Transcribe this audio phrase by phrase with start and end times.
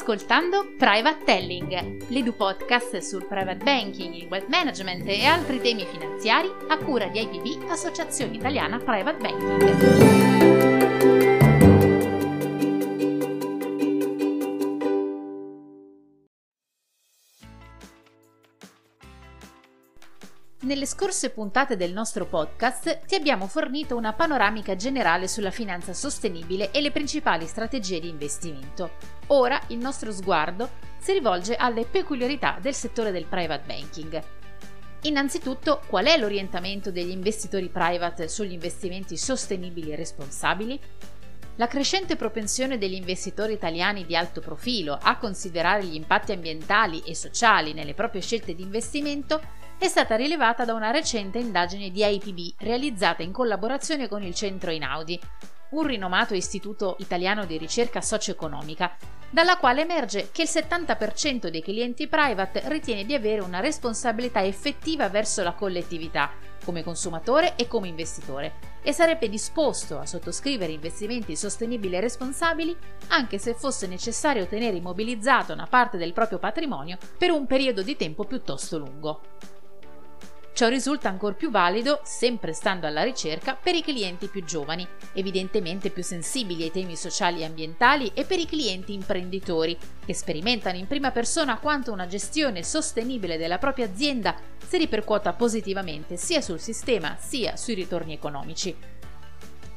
[0.00, 6.50] ascoltando Private Telling, l'edu podcast sul private banking, il wealth management e altri temi finanziari
[6.68, 10.39] a cura di IPB, Associazione Italiana Private Banking.
[20.62, 26.70] Nelle scorse puntate del nostro podcast ti abbiamo fornito una panoramica generale sulla finanza sostenibile
[26.70, 28.90] e le principali strategie di investimento.
[29.28, 34.22] Ora il nostro sguardo si rivolge alle peculiarità del settore del private banking.
[35.04, 40.78] Innanzitutto, qual è l'orientamento degli investitori private sugli investimenti sostenibili e responsabili?
[41.56, 47.14] La crescente propensione degli investitori italiani di alto profilo a considerare gli impatti ambientali e
[47.14, 49.40] sociali nelle proprie scelte di investimento
[49.80, 54.70] è stata rilevata da una recente indagine di IPB realizzata in collaborazione con il Centro
[54.70, 55.18] Inaudi,
[55.70, 58.94] un rinomato istituto italiano di ricerca socio-economica,
[59.30, 65.08] dalla quale emerge che il 70% dei clienti private ritiene di avere una responsabilità effettiva
[65.08, 66.30] verso la collettività,
[66.62, 72.76] come consumatore e come investitore, e sarebbe disposto a sottoscrivere investimenti sostenibili e responsabili
[73.08, 77.96] anche se fosse necessario tenere immobilizzato una parte del proprio patrimonio per un periodo di
[77.96, 79.22] tempo piuttosto lungo.
[80.60, 85.88] Ciò risulta ancora più valido, sempre stando alla ricerca, per i clienti più giovani, evidentemente
[85.88, 90.86] più sensibili ai temi sociali e ambientali e per i clienti imprenditori, che sperimentano in
[90.86, 97.16] prima persona quanto una gestione sostenibile della propria azienda si ripercuota positivamente sia sul sistema
[97.18, 98.76] sia sui ritorni economici.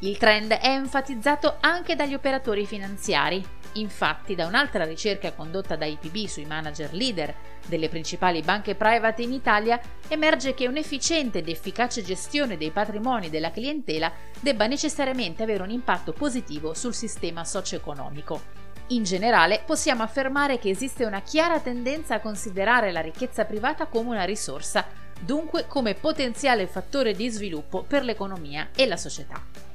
[0.00, 3.40] Il trend è enfatizzato anche dagli operatori finanziari,
[3.74, 7.34] Infatti, da un'altra ricerca condotta da IPB sui manager leader
[7.66, 13.50] delle principali banche private in Italia, emerge che un'efficiente ed efficace gestione dei patrimoni della
[13.50, 18.60] clientela debba necessariamente avere un impatto positivo sul sistema socio-economico.
[18.88, 24.10] In generale, possiamo affermare che esiste una chiara tendenza a considerare la ricchezza privata come
[24.10, 24.86] una risorsa,
[25.18, 29.71] dunque come potenziale fattore di sviluppo per l'economia e la società.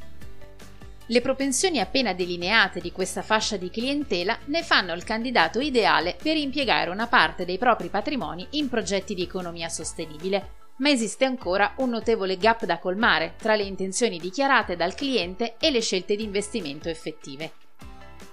[1.10, 6.36] Le propensioni appena delineate di questa fascia di clientela ne fanno il candidato ideale per
[6.36, 11.92] impiegare una parte dei propri patrimoni in progetti di economia sostenibile, ma esiste ancora un
[11.92, 16.90] notevole gap da colmare tra le intenzioni dichiarate dal cliente e le scelte di investimento
[16.90, 17.54] effettive.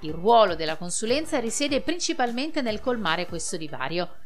[0.01, 4.17] Il ruolo della consulenza risiede principalmente nel colmare questo divario,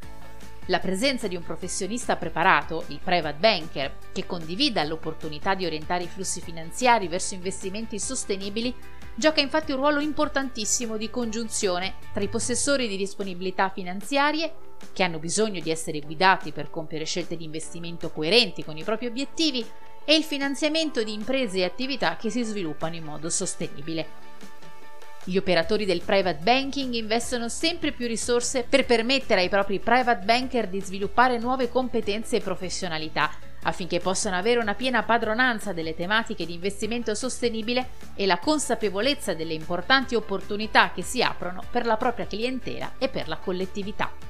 [0.69, 6.09] la presenza di un professionista preparato, il private banker, che condivida l'opportunità di orientare i
[6.09, 8.75] flussi finanziari verso investimenti sostenibili,
[9.15, 14.55] gioca infatti un ruolo importantissimo di congiunzione tra i possessori di disponibilità finanziarie,
[14.93, 19.07] che hanno bisogno di essere guidati per compiere scelte di investimento coerenti con i propri
[19.07, 19.65] obiettivi,
[20.05, 24.07] e il finanziamento di imprese e attività che si sviluppano in modo sostenibile.
[25.29, 30.69] Gli operatori del private banking investono sempre più risorse per permettere ai propri private banker
[30.69, 33.31] di sviluppare nuove competenze e professionalità
[33.65, 39.53] affinché possano avere una piena padronanza delle tematiche di investimento sostenibile e la consapevolezza delle
[39.53, 44.28] importanti opportunità che si aprono per la propria clientela e per la collettività.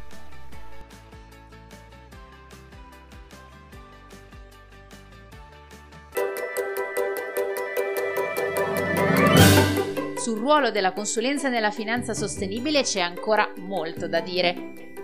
[10.19, 14.55] Sul ruolo della consulenza nella finanza sostenibile c'è ancora molto da dire.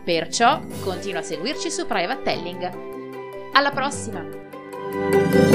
[0.05, 2.73] Perciò continua a seguirci su Private Telling.
[3.53, 5.54] Alla prossima!